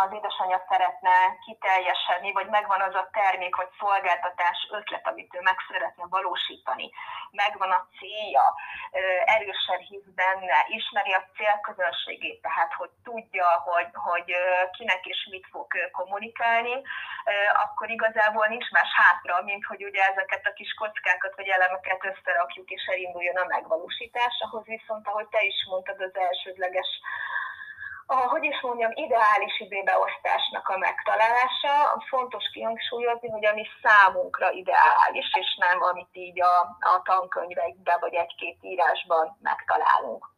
az 0.02 0.12
édesanyja 0.12 0.64
szeretne 0.68 1.16
kiteljesedni, 1.44 2.32
vagy 2.32 2.48
megvan 2.48 2.80
az 2.80 2.94
a 2.94 3.08
termék 3.12 3.56
vagy 3.56 3.68
szolgáltatás 3.78 4.58
ötlet, 4.70 5.06
amit 5.06 5.34
ő 5.34 5.40
meg 5.40 5.56
szeretne 5.68 6.04
valósítani, 6.08 6.90
megvan 7.30 7.70
a 7.70 7.86
célja, 7.98 8.54
erősen 9.24 9.78
hisz 9.78 10.08
benne, 10.14 10.58
ismeri 10.68 11.12
a 11.12 11.26
célközönségét, 11.36 12.42
tehát 12.42 12.72
hogy 12.72 12.90
tudja, 13.04 13.48
hogy, 13.64 13.88
hogy 13.92 14.34
kinek 14.76 15.06
és 15.06 15.28
mit 15.30 15.46
fog 15.50 15.66
kommunikálni, 15.92 16.82
akkor 17.64 17.90
igazából 17.90 18.46
nincs 18.46 18.70
más 18.70 18.90
hátra, 19.02 19.42
mint 19.42 19.64
hogy 19.64 19.84
ugye 19.84 20.02
ezeket 20.02 20.46
a 20.46 20.52
kis 20.52 20.74
kockákat 20.74 21.34
vagy 21.36 21.48
elemeket 21.48 22.04
összerakjuk 22.04 22.68
és 22.70 22.84
elinduljon 22.92 23.36
a 23.36 23.46
megvalósítás 23.54 24.34
ahhoz 24.46 24.64
viszont, 24.64 25.06
ahogy 25.08 25.28
te 25.28 25.42
is 25.44 25.66
mondtad, 25.68 26.00
az 26.00 26.16
elsődleges 26.28 26.88
a, 28.08 28.14
hogy 28.14 28.44
is 28.44 28.60
mondjam, 28.60 28.90
ideális 28.94 29.60
időbeosztásnak 29.60 30.68
a 30.68 30.78
megtalálása. 30.78 32.02
Fontos 32.08 32.44
kihangsúlyozni, 32.52 33.28
hogy 33.28 33.46
ami 33.46 33.66
számunkra 33.82 34.50
ideális, 34.50 35.28
és 35.32 35.56
nem 35.56 35.82
amit 35.82 36.12
így 36.12 36.40
a, 36.42 36.58
a 36.80 37.02
tankönyveikben 37.04 38.00
vagy 38.00 38.14
egy-két 38.14 38.58
írásban 38.60 39.36
megtalálunk. 39.42 40.34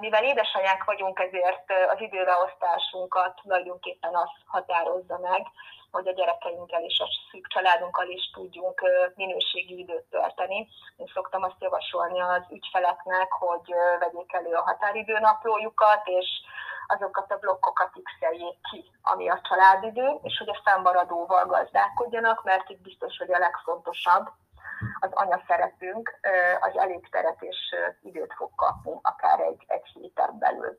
Mivel 0.00 0.24
édesanyák 0.24 0.84
vagyunk, 0.84 1.18
ezért 1.18 1.72
az 1.92 2.00
időbeosztásunkat 2.00 3.40
tulajdonképpen 3.42 4.14
az 4.14 4.30
határozza 4.46 5.18
meg, 5.18 5.46
hogy 5.92 6.08
a 6.08 6.12
gyerekeinkkel 6.12 6.82
és 6.82 6.98
a 6.98 7.08
szűk 7.30 7.46
családunkkal 7.46 8.08
is 8.08 8.30
tudjunk 8.30 8.80
minőségi 9.14 9.78
időt 9.78 10.04
tölteni. 10.10 10.68
Én 10.96 11.10
szoktam 11.14 11.42
azt 11.42 11.60
javasolni 11.60 12.20
az 12.20 12.42
ügyfeleknek, 12.50 13.32
hogy 13.32 13.74
vegyék 13.98 14.32
elő 14.32 14.52
a 14.54 14.62
határidőnaplójukat, 14.62 16.06
és 16.06 16.28
azokat 16.86 17.32
a 17.32 17.38
blokkokat 17.38 17.90
x 18.02 18.12
ki, 18.70 18.90
ami 19.02 19.28
a 19.28 19.40
családidő, 19.48 20.18
és 20.22 20.38
hogy 20.38 20.48
a 20.48 20.60
fennmaradóval 20.64 21.46
gazdálkodjanak, 21.46 22.44
mert 22.44 22.68
itt 22.68 22.80
biztos, 22.82 23.18
hogy 23.18 23.32
a 23.32 23.38
legfontosabb 23.38 24.30
az 25.00 25.10
anya 25.12 25.42
szerepünk 25.46 26.20
az 26.60 26.76
elég 26.76 27.08
teret 27.10 27.42
és 27.42 27.74
időt 28.02 28.34
fog 28.34 28.50
kapni, 28.54 28.98
akár 29.02 29.40
egy, 29.40 29.64
egy 29.66 29.86
héten 29.94 30.38
belül. 30.38 30.78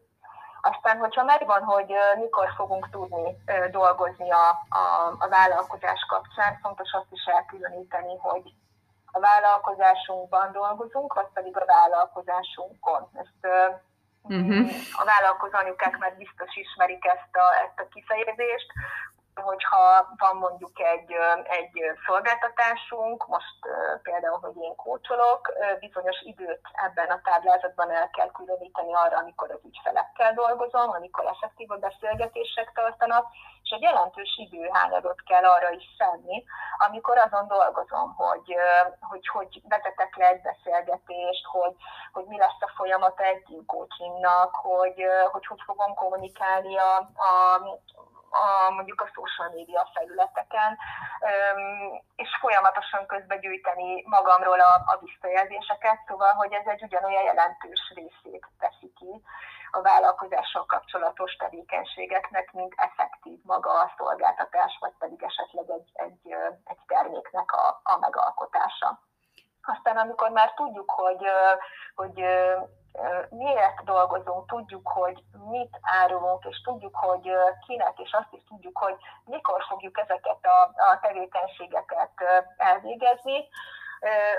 Aztán, 0.66 0.98
hogyha 0.98 1.24
megvan, 1.24 1.64
hogy 1.64 1.94
mikor 2.20 2.50
fogunk 2.56 2.90
tudni 2.90 3.38
dolgozni 3.72 4.32
a, 4.32 4.48
a, 4.70 5.16
a 5.20 5.28
vállalkozás 5.28 6.06
kapcsán, 6.08 6.60
fontos 6.62 6.92
azt 6.92 7.12
is 7.12 7.26
elkülöníteni, 7.26 8.18
hogy 8.18 8.54
a 9.12 9.20
vállalkozásunkban 9.20 10.52
dolgozunk, 10.52 11.14
vagy 11.14 11.28
pedig 11.34 11.58
a 11.58 11.66
vállalkozásunkon. 11.66 13.10
Ezt 13.14 13.42
uh-huh. 14.22 14.70
a 15.02 15.06
vállalkozó 15.06 15.58
anyukák 15.58 15.98
már 15.98 16.16
biztos 16.18 16.56
ismerik 16.56 17.06
ezt 17.06 17.36
a, 17.46 17.48
ezt 17.64 17.80
a 17.80 17.88
kifejezést, 17.94 18.68
hogyha 19.36 20.14
van 20.18 20.36
mondjuk 20.36 20.80
egy, 20.80 21.12
egy 21.44 21.74
szolgáltatásunk, 22.06 23.28
most 23.28 23.60
például, 24.02 24.40
hogy 24.40 24.56
én 24.56 24.76
kócsolok, 24.76 25.54
bizonyos 25.80 26.22
időt 26.22 26.62
ebben 26.86 27.10
a 27.10 27.22
táblázatban 27.24 27.92
el 27.92 28.10
kell 28.10 28.32
különíteni 28.32 28.94
arra, 28.94 29.18
amikor 29.18 29.52
az 29.52 29.60
ügyfelekkel 29.66 30.34
dolgozom, 30.34 30.90
amikor 30.90 31.26
effektív 31.26 31.72
a 31.72 31.78
beszélgetések 31.78 32.72
tartanak, 32.74 33.26
és 33.64 33.70
egy 33.70 33.82
jelentős 33.82 34.38
időhányadot 34.38 35.24
kell 35.24 35.44
arra 35.44 35.70
is 35.70 35.84
szenni, 35.98 36.44
amikor 36.78 37.18
azon 37.18 37.48
dolgozom, 37.48 38.14
hogy, 38.16 38.56
hogy, 39.00 39.28
hogy 39.28 39.62
vezetek 39.68 40.16
le 40.16 40.28
egy 40.28 40.42
beszélgetést, 40.42 41.46
hogy, 41.46 41.76
hogy 42.14 42.26
mi 42.26 42.38
lesz 42.38 42.62
a 42.62 42.72
folyamata 42.76 43.24
egy 43.24 43.64
coachingnak, 43.66 44.56
hogy, 44.56 45.06
hogy 45.32 45.46
hogy 45.46 45.62
fogom 45.66 45.94
kommunikálni 45.94 46.78
a, 46.78 46.96
a, 46.98 47.62
a, 48.34 48.72
mondjuk 48.72 49.02
a 49.02 49.12
social 49.14 49.50
media 49.50 49.90
felületeken, 49.94 50.78
és 52.16 52.30
folyamatosan 52.40 53.06
közbegyűjteni 53.06 54.04
magamról 54.06 54.60
a, 54.60 54.74
a 54.92 55.00
visszajelzéseket, 55.02 55.98
szóval, 56.08 56.32
hogy 56.34 56.54
ez 56.54 56.66
egy 56.66 56.84
ugyanolyan 56.84 57.24
jelentős 57.24 57.94
részét 57.96 58.46
teszi 58.60 58.94
ki 58.98 59.22
a 59.72 59.82
vállalkozással 59.82 60.66
kapcsolatos 60.66 61.36
tevékenységeknek, 61.36 62.52
mint 62.52 62.74
effektív 62.76 63.40
maga 63.44 63.72
a 63.82 63.94
szolgáltatás, 63.98 64.78
vagy 64.80 64.94
pedig 65.00 65.24
esetleg 65.24 65.70
egy, 65.70 65.90
egy, 65.94 66.36
egy 66.64 66.80
terméknek 66.88 67.52
a, 67.52 67.80
a 67.84 67.98
megalkotása. 68.00 69.00
Aztán 69.62 69.98
amikor 69.98 70.30
már 70.30 70.54
tudjuk, 70.54 70.92
hogy, 70.92 71.26
hogy 71.96 72.26
miért 73.30 73.84
dolgozunk, 73.84 74.48
tudjuk, 74.48 74.88
hogy 74.88 75.24
mit 75.58 75.80
árulunk, 75.82 76.44
és 76.46 76.62
tudjuk, 76.62 76.96
hogy 76.96 77.32
kinek, 77.66 78.00
és 78.00 78.12
azt 78.12 78.34
is 78.38 78.44
tudjuk, 78.48 78.78
hogy 78.78 78.96
mikor 79.26 79.64
fogjuk 79.70 79.98
ezeket 79.98 80.42
a, 80.56 80.60
a 80.62 81.00
tevékenységeket 81.02 82.16
elvégezni, 82.58 83.48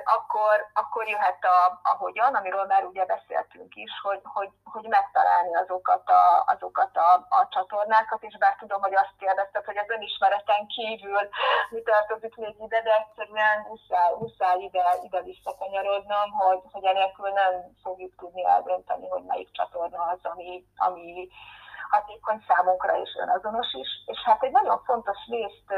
akkor, 0.04 0.56
akkor 0.75 1.09
jöhet 1.09 1.44
a, 1.44 1.80
a 1.83 1.97
hogyan, 1.99 2.35
amiről 2.35 2.64
már 2.64 2.85
ugye 2.85 3.04
beszéltünk 3.04 3.34
is, 3.75 3.93
hogy, 4.02 4.21
hogy, 4.23 4.50
hogy 4.64 4.87
megtalálni 4.88 5.54
azokat, 5.54 6.09
a, 6.09 6.45
azokat 6.47 6.97
a, 6.97 7.11
a 7.38 7.49
csatornákat, 7.50 8.23
és 8.23 8.37
bár 8.38 8.57
tudom, 8.57 8.81
hogy 8.81 8.95
azt 8.95 9.19
kérdezted, 9.19 9.64
hogy 9.64 9.78
az 9.78 9.90
önismereten 9.97 10.66
kívül 10.66 11.28
mi 11.71 11.81
tartozik 11.83 12.37
még 12.37 12.54
ide, 12.66 12.81
de 12.83 12.93
egyszerűen 13.02 13.59
muszáj, 13.69 14.12
muszáj 14.19 14.59
ide, 14.59 14.85
ide 15.02 15.23
visszakanyarodnom, 15.23 16.31
hogy, 16.31 16.61
hogy 16.73 16.85
enélkül 16.85 17.31
nem 17.31 17.52
fogjuk 17.83 18.14
tudni 18.16 18.45
eldönteni, 18.45 19.09
hogy 19.09 19.25
melyik 19.25 19.50
csatorna 19.52 20.02
az, 20.02 20.19
ami, 20.23 20.64
ami, 20.76 21.28
hatékony 21.95 22.45
számunkra 22.49 23.00
és 23.00 23.11
önazonos 23.21 23.73
is. 23.73 23.88
És 24.07 24.19
hát 24.25 24.43
egy 24.43 24.50
nagyon 24.50 24.78
fontos 24.85 25.16
részt 25.28 25.69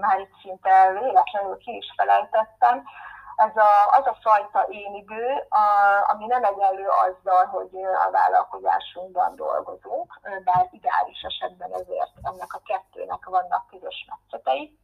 már 0.00 0.18
itt 0.18 0.34
szinte 0.42 0.90
véletlenül 1.00 1.56
ki 1.56 1.76
is 1.76 1.92
felejtettem, 1.96 2.84
ez 3.36 3.56
a, 3.56 3.98
az 3.98 4.06
a 4.06 4.18
fajta 4.22 4.66
énidő, 4.68 5.46
a, 5.48 5.64
ami 6.12 6.26
nem 6.26 6.44
egyenlő 6.44 6.86
azzal, 6.88 7.44
hogy 7.44 7.70
a 8.06 8.10
vállalkozásunkban 8.10 9.36
dolgozunk, 9.36 10.20
bár 10.44 10.68
ideális 10.70 11.20
esetben 11.22 11.72
ezért 11.72 12.12
ennek 12.22 12.54
a 12.54 12.62
kettőnek 12.64 13.24
vannak 13.24 13.66
közös 13.70 14.06
metszetei 14.08 14.80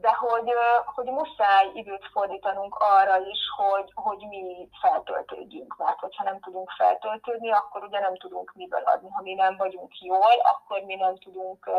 de 0.00 0.12
hogy, 0.12 0.52
hogy 0.84 1.06
muszáj 1.06 1.70
időt 1.74 2.08
fordítanunk 2.12 2.74
arra 2.74 3.16
is, 3.18 3.38
hogy, 3.56 3.92
hogy 3.94 4.26
mi 4.28 4.68
feltöltődjünk, 4.80 5.76
mert 5.76 5.98
hogyha 5.98 6.24
nem 6.24 6.40
tudunk 6.40 6.70
feltöltődni, 6.70 7.50
akkor 7.50 7.84
ugye 7.84 8.00
nem 8.00 8.16
tudunk 8.16 8.52
miből 8.54 8.82
adni. 8.84 9.08
Ha 9.10 9.22
mi 9.22 9.34
nem 9.34 9.56
vagyunk 9.56 10.00
jól, 10.00 10.38
akkor 10.52 10.82
mi 10.82 10.94
nem 10.94 11.18
tudunk 11.18 11.70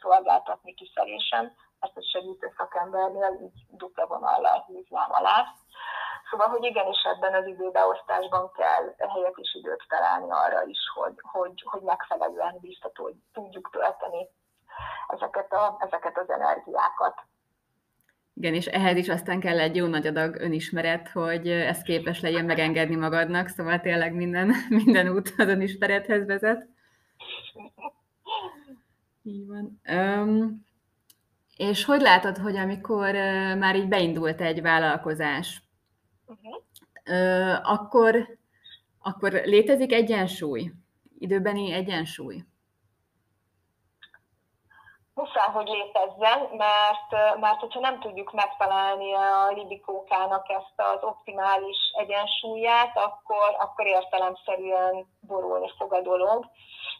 szolgáltatni 0.00 0.74
kiszerésen. 0.74 1.56
Ezt 1.84 1.96
a 1.96 2.08
segítő 2.12 2.52
szakembernél 2.56 3.32
így 3.46 3.58
dupla 3.80 4.06
vonallal 4.06 4.58
húznám 4.66 5.10
alá. 5.18 5.36
Szóval, 6.30 6.48
hogy 6.48 6.64
igenis 6.64 7.02
ebben 7.02 7.34
az 7.34 7.46
időbeosztásban 7.46 8.50
kell 8.52 9.08
helyet 9.08 9.36
és 9.36 9.54
időt 9.54 9.84
találni 9.88 10.30
arra 10.30 10.62
is, 10.64 10.78
hogy, 10.94 11.14
hogy, 11.32 11.62
hogy 11.64 11.82
megfelelően 11.82 12.58
biztató 12.60 13.10
tudjuk 13.32 13.70
tölteni 13.72 14.28
ezeket, 15.08 15.52
a, 15.52 15.76
ezeket 15.78 16.18
az 16.18 16.30
energiákat. 16.30 17.14
Igen, 18.34 18.54
és 18.54 18.66
ehhez 18.66 18.96
is 18.96 19.08
aztán 19.08 19.40
kell 19.40 19.58
egy 19.58 19.76
jó 19.76 19.86
nagy 19.86 20.06
adag 20.06 20.34
önismeret, 20.40 21.08
hogy 21.08 21.48
ez 21.48 21.82
képes 21.82 22.20
legyen 22.20 22.44
megengedni 22.44 22.96
magadnak, 22.96 23.48
szóval 23.48 23.80
tényleg 23.80 24.14
minden, 24.14 24.52
minden 24.84 25.08
út 25.08 25.34
az 25.36 25.48
önismerethez 25.48 26.26
vezet. 26.26 26.66
Így 29.22 29.46
van. 29.46 29.80
Um, 29.88 30.70
és 31.68 31.84
hogy 31.84 32.00
látod, 32.00 32.36
hogy 32.36 32.56
amikor 32.56 33.12
már 33.58 33.76
így 33.76 33.88
beindult 33.88 34.40
egy 34.40 34.62
vállalkozás, 34.62 35.62
uh-huh. 36.26 36.56
uh, 37.10 37.70
akkor, 37.72 38.28
akkor 39.02 39.32
létezik 39.32 39.92
egyensúly, 39.92 40.72
időbeni 41.18 41.72
egyensúly? 41.72 42.44
muszáj, 45.14 45.48
hogy 45.52 45.68
létezzen, 45.68 46.48
mert, 46.56 47.38
mert 47.40 47.60
hogyha 47.60 47.80
nem 47.80 48.00
tudjuk 48.00 48.32
megtalálni 48.32 49.12
a 49.12 49.50
libikókának 49.54 50.48
ezt 50.48 50.74
az 50.76 51.02
optimális 51.02 51.78
egyensúlyát, 51.98 52.96
akkor, 52.96 53.56
akkor 53.58 53.86
értelemszerűen 53.86 55.06
borulni 55.20 55.70
fog 55.78 55.92
a 55.92 56.00
dolog. 56.00 56.46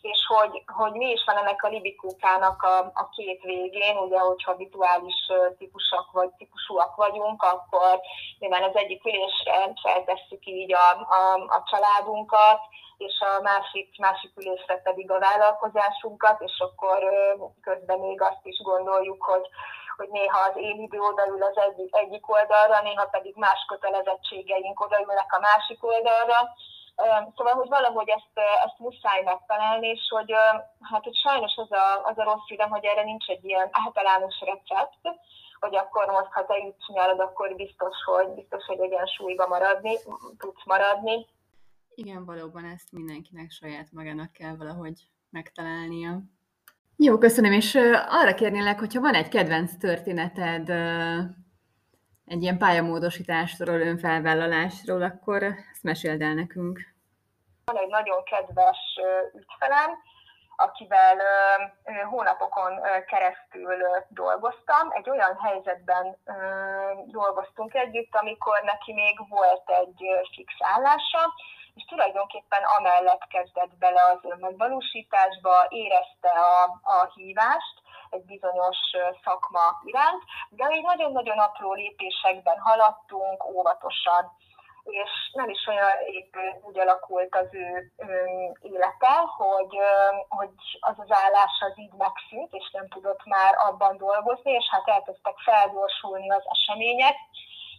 És 0.02 0.18
hogy, 0.26 0.62
hogy 0.66 0.92
mi 0.92 1.10
is 1.10 1.24
van 1.26 1.36
ennek 1.36 1.62
a 1.62 1.68
libikókának 1.68 2.62
a, 2.62 2.78
a 2.78 3.08
két 3.08 3.42
végén, 3.42 3.96
ugye, 3.96 4.18
hogyha 4.18 4.50
habituális 4.50 5.14
típusak 5.58 6.10
vagy 6.12 6.30
típusúak 6.30 6.96
vagyunk, 6.96 7.42
akkor 7.42 8.00
nyilván 8.38 8.62
az 8.62 8.76
egyik 8.76 9.04
ülésre 9.04 9.72
feltesszük 9.82 10.46
így 10.46 10.72
a, 10.74 10.88
a, 11.18 11.34
a 11.34 11.62
családunkat, 11.70 12.60
és 12.96 13.20
a 13.20 13.42
másik, 13.42 13.98
másik 13.98 14.32
ülésre 14.36 14.76
pedig 14.76 15.10
a 15.10 15.18
vállalkozásunkat, 15.18 16.40
és 16.40 16.56
akkor 16.58 16.98
közben 17.60 17.98
még 17.98 18.20
azt 18.20 18.44
is 18.52 18.58
gondoljuk, 18.62 19.22
hogy, 19.24 19.46
hogy 19.96 20.08
néha 20.08 20.40
az 20.48 20.56
én 20.56 20.78
idő 20.82 20.98
odaül 20.98 21.42
az 21.42 21.56
egyik, 21.56 21.96
egyik 21.96 22.30
oldalra, 22.32 22.82
néha 22.82 23.06
pedig 23.06 23.34
más 23.36 23.64
kötelezettségeink 23.68 24.80
odaülnek 24.80 25.32
a 25.32 25.40
másik 25.40 25.84
oldalra. 25.84 26.38
Szóval, 27.36 27.54
hogy 27.54 27.68
valahogy 27.68 28.08
ezt, 28.08 28.34
ezt 28.66 28.78
muszáj 28.78 29.22
megtalálni, 29.24 29.88
és 29.88 30.00
hogy, 30.08 30.32
hát, 30.80 31.04
hogy 31.04 31.16
sajnos 31.16 31.54
az 31.56 31.72
a, 31.72 32.04
az 32.04 32.18
a 32.18 32.24
rossz 32.24 32.46
hírem, 32.46 32.70
hogy 32.70 32.84
erre 32.84 33.02
nincs 33.02 33.28
egy 33.28 33.44
ilyen 33.44 33.68
általános 33.70 34.40
recept, 34.40 35.04
hogy 35.60 35.76
akkor 35.76 36.06
most, 36.06 36.32
ha 36.32 36.46
te 36.46 36.56
így 36.66 36.76
csinálod, 36.86 37.20
akkor 37.20 37.54
biztos, 37.54 37.96
hogy 38.04 38.28
biztos, 38.28 38.64
hogy 38.66 38.80
egyensúlyba 38.80 39.46
maradni, 39.46 39.94
tudsz 40.38 40.64
maradni, 40.64 41.26
igen, 41.94 42.24
valóban 42.24 42.64
ezt 42.64 42.92
mindenkinek 42.92 43.50
saját 43.50 43.92
magának 43.92 44.32
kell 44.32 44.56
valahogy 44.56 45.08
megtalálnia. 45.30 46.20
Jó, 46.96 47.18
köszönöm, 47.18 47.52
és 47.52 47.74
arra 48.08 48.34
kérnélek, 48.34 48.78
hogyha 48.78 49.00
van 49.00 49.14
egy 49.14 49.28
kedvenc 49.28 49.76
történeted 49.76 50.68
egy 52.26 52.42
ilyen 52.42 52.58
pályamódosításról, 52.58 53.80
önfelvállalásról, 53.80 55.02
akkor 55.02 55.42
ezt 55.42 55.82
meséld 55.82 56.20
el 56.20 56.34
nekünk. 56.34 56.91
Van 57.72 57.82
egy 57.82 57.88
nagyon 57.88 58.24
kedves 58.24 58.78
ügyfelem, 59.34 59.90
akivel 60.56 61.16
hónapokon 62.10 62.80
keresztül 63.06 63.76
dolgoztam. 64.08 64.90
Egy 64.90 65.10
olyan 65.10 65.38
helyzetben 65.38 66.16
dolgoztunk 67.06 67.74
együtt, 67.74 68.14
amikor 68.14 68.62
neki 68.62 68.92
még 68.92 69.28
volt 69.28 69.70
egy 69.70 70.00
fix 70.34 70.54
állása, 70.58 71.32
és 71.74 71.84
tulajdonképpen 71.84 72.62
amellett 72.78 73.26
kezdett 73.28 73.76
bele 73.78 74.02
az 74.02 74.30
önmegvalósításba, 74.30 75.66
érezte 75.68 76.28
a, 76.28 76.62
a 76.82 77.10
hívást, 77.14 77.76
egy 78.10 78.24
bizonyos 78.24 78.78
szakma 79.24 79.80
iránt, 79.84 80.22
de 80.50 80.70
így 80.70 80.82
nagyon-nagyon 80.84 81.38
apró 81.38 81.72
lépésekben 81.72 82.58
haladtunk, 82.58 83.44
óvatosan 83.44 84.32
és 84.84 85.10
nem 85.32 85.48
is 85.48 85.66
olyan 85.66 85.98
épp 86.06 86.34
úgy 86.62 86.78
alakult 86.78 87.34
az 87.34 87.48
ő, 87.50 87.92
ő 87.96 88.26
élete, 88.60 89.14
hogy, 89.36 89.78
hogy 90.28 90.50
az 90.80 90.94
az 90.98 91.10
állás 91.10 91.60
az 91.60 91.78
így 91.78 91.92
megszűnt, 91.92 92.52
és 92.52 92.70
nem 92.72 92.88
tudott 92.88 93.24
már 93.24 93.54
abban 93.58 93.96
dolgozni, 93.96 94.52
és 94.52 94.64
hát 94.70 94.88
elkezdtek 94.88 95.38
felgyorsulni 95.44 96.30
az 96.30 96.44
események, 96.44 97.16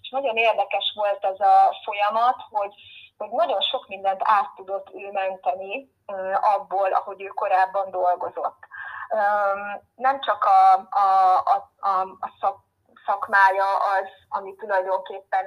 és 0.02 0.10
nagyon 0.10 0.38
érdekes 0.38 0.94
volt 0.96 1.26
ez 1.26 1.40
a 1.40 1.76
folyamat, 1.84 2.42
hogy, 2.50 2.74
hogy 3.18 3.30
nagyon 3.30 3.62
sok 3.62 3.88
mindent 3.88 4.22
át 4.24 4.50
tudott 4.56 4.90
ő 4.94 5.12
menteni 5.12 5.92
abból, 6.56 6.94
ahogy 6.94 7.22
ő 7.22 7.28
korábban 7.28 7.92
dolgozott. 7.92 8.60
Nem 9.96 10.22
csak 10.22 10.44
a, 10.44 10.74
a, 10.90 11.38
a, 11.38 11.88
a, 11.88 12.02
a 12.20 12.34
szak, 12.40 12.60
szakmája 13.06 13.76
az, 13.76 14.08
ami 14.30 14.56
tulajdonképpen 14.56 15.46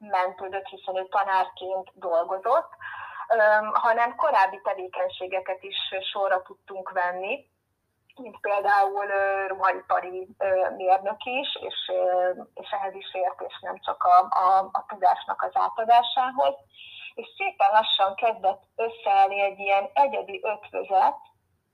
átmentődött, 0.00 0.66
hiszen 0.66 0.96
ő 0.96 1.06
tanárként 1.08 1.90
dolgozott, 1.94 2.70
hanem 3.72 4.14
korábbi 4.16 4.60
tevékenységeket 4.62 5.62
is 5.62 5.76
sorra 6.12 6.42
tudtunk 6.42 6.90
venni, 6.90 7.46
mint 8.16 8.40
például 8.40 9.06
ruhaipari 9.48 10.28
mérnök 10.76 11.24
is, 11.24 11.58
és, 11.60 11.92
és 12.54 12.70
ehhez 12.70 12.94
is 12.94 13.14
ért, 13.14 13.40
és 13.40 13.58
nem 13.60 13.78
csak 13.80 14.04
a, 14.04 14.18
a, 14.30 14.68
a 14.72 14.84
tudásnak 14.88 15.42
az 15.42 15.50
átadásához. 15.52 16.54
És 17.14 17.26
szépen 17.36 17.70
lassan 17.70 18.14
kezdett 18.14 18.62
összeállni 18.76 19.40
egy 19.40 19.58
ilyen 19.58 19.90
egyedi 19.92 20.40
ötvözet, 20.42 21.16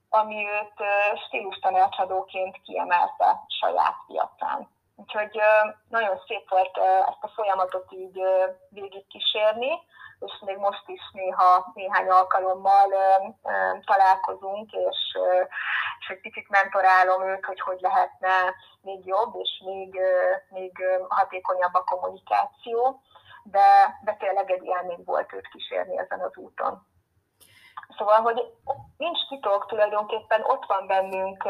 ami 0.09 0.47
őt 0.49 0.87
stílustanácsadóként 1.27 2.61
kiemelte 2.63 3.41
saját 3.61 3.97
piacán. 4.07 4.69
Úgyhogy 4.97 5.41
nagyon 5.89 6.19
szép 6.27 6.49
volt 6.49 6.77
ezt 7.09 7.23
a 7.23 7.33
folyamatot 7.35 7.93
így 7.93 8.21
végig 8.69 9.07
kísérni, 9.07 9.71
és 10.19 10.33
még 10.41 10.57
most 10.57 10.89
is 10.89 11.01
néha 11.13 11.71
néhány 11.75 12.09
alkalommal 12.09 12.89
találkozunk, 13.85 14.73
és, 14.73 15.19
és 15.99 16.09
egy 16.09 16.21
picit 16.21 16.49
mentorálom 16.49 17.23
őt, 17.23 17.45
hogy 17.45 17.61
hogy 17.61 17.81
lehetne 17.81 18.55
még 18.83 19.07
jobb, 19.07 19.35
és 19.37 19.63
még, 19.65 20.01
még 20.49 20.85
hatékonyabb 21.09 21.75
a 21.75 21.85
kommunikáció, 21.85 23.01
de, 23.43 23.99
de 24.05 24.17
tényleg 24.19 24.51
egy 24.51 24.65
élmény 24.65 25.03
volt 25.05 25.33
őt 25.33 25.49
kísérni 25.49 25.99
ezen 25.99 26.21
az 26.21 26.37
úton. 26.37 26.87
Szóval, 27.97 28.21
hogy 28.21 28.53
nincs 28.97 29.29
titok, 29.29 29.67
tulajdonképpen 29.67 30.43
ott 30.45 30.65
van 30.67 30.87
bennünk 30.87 31.49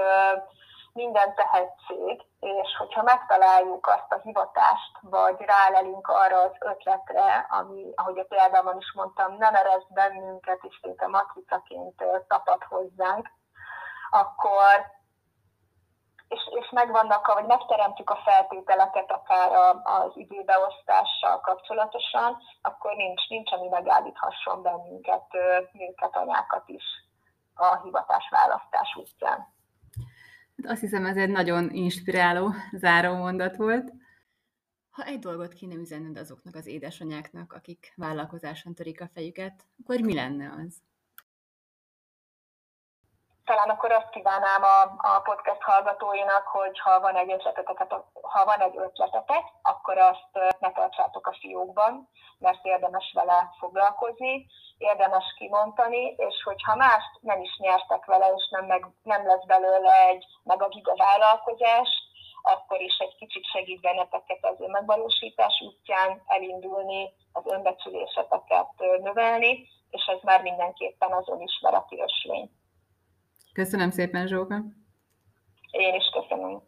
minden 0.95 1.35
tehetség, 1.35 2.23
és 2.41 2.77
hogyha 2.79 3.03
megtaláljuk 3.03 3.87
azt 3.87 4.13
a 4.13 4.21
hivatást, 4.23 4.93
vagy 5.01 5.41
rálelünk 5.41 6.09
arra 6.09 6.41
az 6.41 6.57
ötletre, 6.59 7.47
ami, 7.51 7.93
ahogy 7.95 8.19
a 8.19 8.25
példában 8.25 8.77
is 8.79 8.93
mondtam, 8.93 9.37
nem 9.37 9.55
ereszt 9.55 9.93
bennünket, 9.93 10.59
és 10.63 10.79
szinte 10.83 11.07
matricaként 11.07 12.05
tapad 12.29 12.63
hozzánk, 12.63 13.29
akkor 14.11 14.93
és, 16.29 16.41
és 16.61 16.71
megvannak, 16.71 17.27
vagy 17.27 17.47
megteremtjük 17.47 18.11
a 18.11 18.21
feltételeket 18.25 19.11
akár 19.11 19.51
az 19.83 20.13
időbeosztással 20.15 21.41
kapcsolatosan, 21.41 22.43
akkor 22.63 22.95
nincs, 22.97 23.29
nincs 23.29 23.53
ami 23.53 23.69
megállíthasson 23.69 24.63
bennünket, 24.63 25.27
minket 25.73 26.17
anyákat 26.17 26.69
is 26.69 26.85
a 27.55 27.77
hivatás 27.83 28.29
választás 28.31 28.97
útján. 28.97 29.54
Azt 30.67 30.81
hiszem, 30.81 31.07
ez 31.07 31.17
egy 31.17 31.31
nagyon 31.31 31.71
inspiráló 31.71 32.55
záró 32.73 33.17
mondat 33.17 33.57
volt. 33.57 33.93
Ha 34.91 35.05
egy 35.05 35.19
dolgot 35.19 35.53
kéne 35.53 35.75
üzenned 35.75 36.17
azoknak 36.17 36.55
az 36.55 36.67
édesanyáknak, 36.67 37.53
akik 37.53 37.93
vállalkozáson 37.97 38.75
törik 38.75 39.01
a 39.01 39.11
fejüket, 39.15 39.67
akkor 39.83 40.01
mi 40.01 40.15
lenne 40.15 40.55
az? 40.67 40.83
Talán 43.45 43.71
akkor 43.71 43.93
azt 43.93 44.11
kívánnám 44.11 44.63
a, 44.63 44.81
a 45.09 45.21
podcast 45.21 45.63
hallgatóinak, 45.63 46.47
hogy 46.47 46.79
ha 46.79 47.01
van 47.01 47.17
egy 47.17 47.33
ötletetek, 47.33 47.93
ha 48.23 48.45
van 48.45 48.61
egy 48.61 48.77
ötletetek, 48.77 49.45
akkor 49.63 49.99
azt 49.99 50.59
ne 50.59 50.73
tartsátok 50.73 51.27
a 51.27 51.37
fiókban, 51.41 52.09
mert 52.39 52.65
érdemes 52.65 53.13
vele 53.15 53.51
foglalkozni, 53.59 54.47
érdemes 54.79 55.35
kimondani, 55.39 56.15
és 56.17 56.43
hogyha 56.45 56.77
mást 56.77 57.11
nem 57.21 57.41
is 57.41 57.57
nyertek 57.59 58.05
vele, 58.05 58.27
és 58.37 58.49
nem, 58.51 58.65
meg, 58.65 58.87
nem 59.03 59.27
lesz 59.27 59.45
belőle 59.47 60.09
egy 60.09 60.25
meg 60.43 60.63
a 60.63 60.69
giga 60.69 60.95
vállalkozás, 60.97 61.89
akkor 62.43 62.81
is 62.81 62.97
egy 62.99 63.15
kicsit 63.17 63.47
segít 63.47 63.81
benneteket 63.81 64.45
az 64.45 64.61
önmegvalósítás 64.61 65.61
útján 65.67 66.23
elindulni, 66.27 67.13
az 67.33 67.43
önbecsüléseteket 67.47 68.69
növelni, 69.01 69.69
és 69.91 70.05
ez 70.07 70.19
már 70.23 70.43
mindenképpen 70.43 71.13
az 71.13 71.29
önismereti 71.29 72.01
ösvény. 72.01 72.51
Köszönöm 73.55 73.91
szépen, 73.91 74.27
Zsóka! 74.27 74.55
Én 75.71 75.95
is 75.95 76.05
köszönöm. 76.13 76.63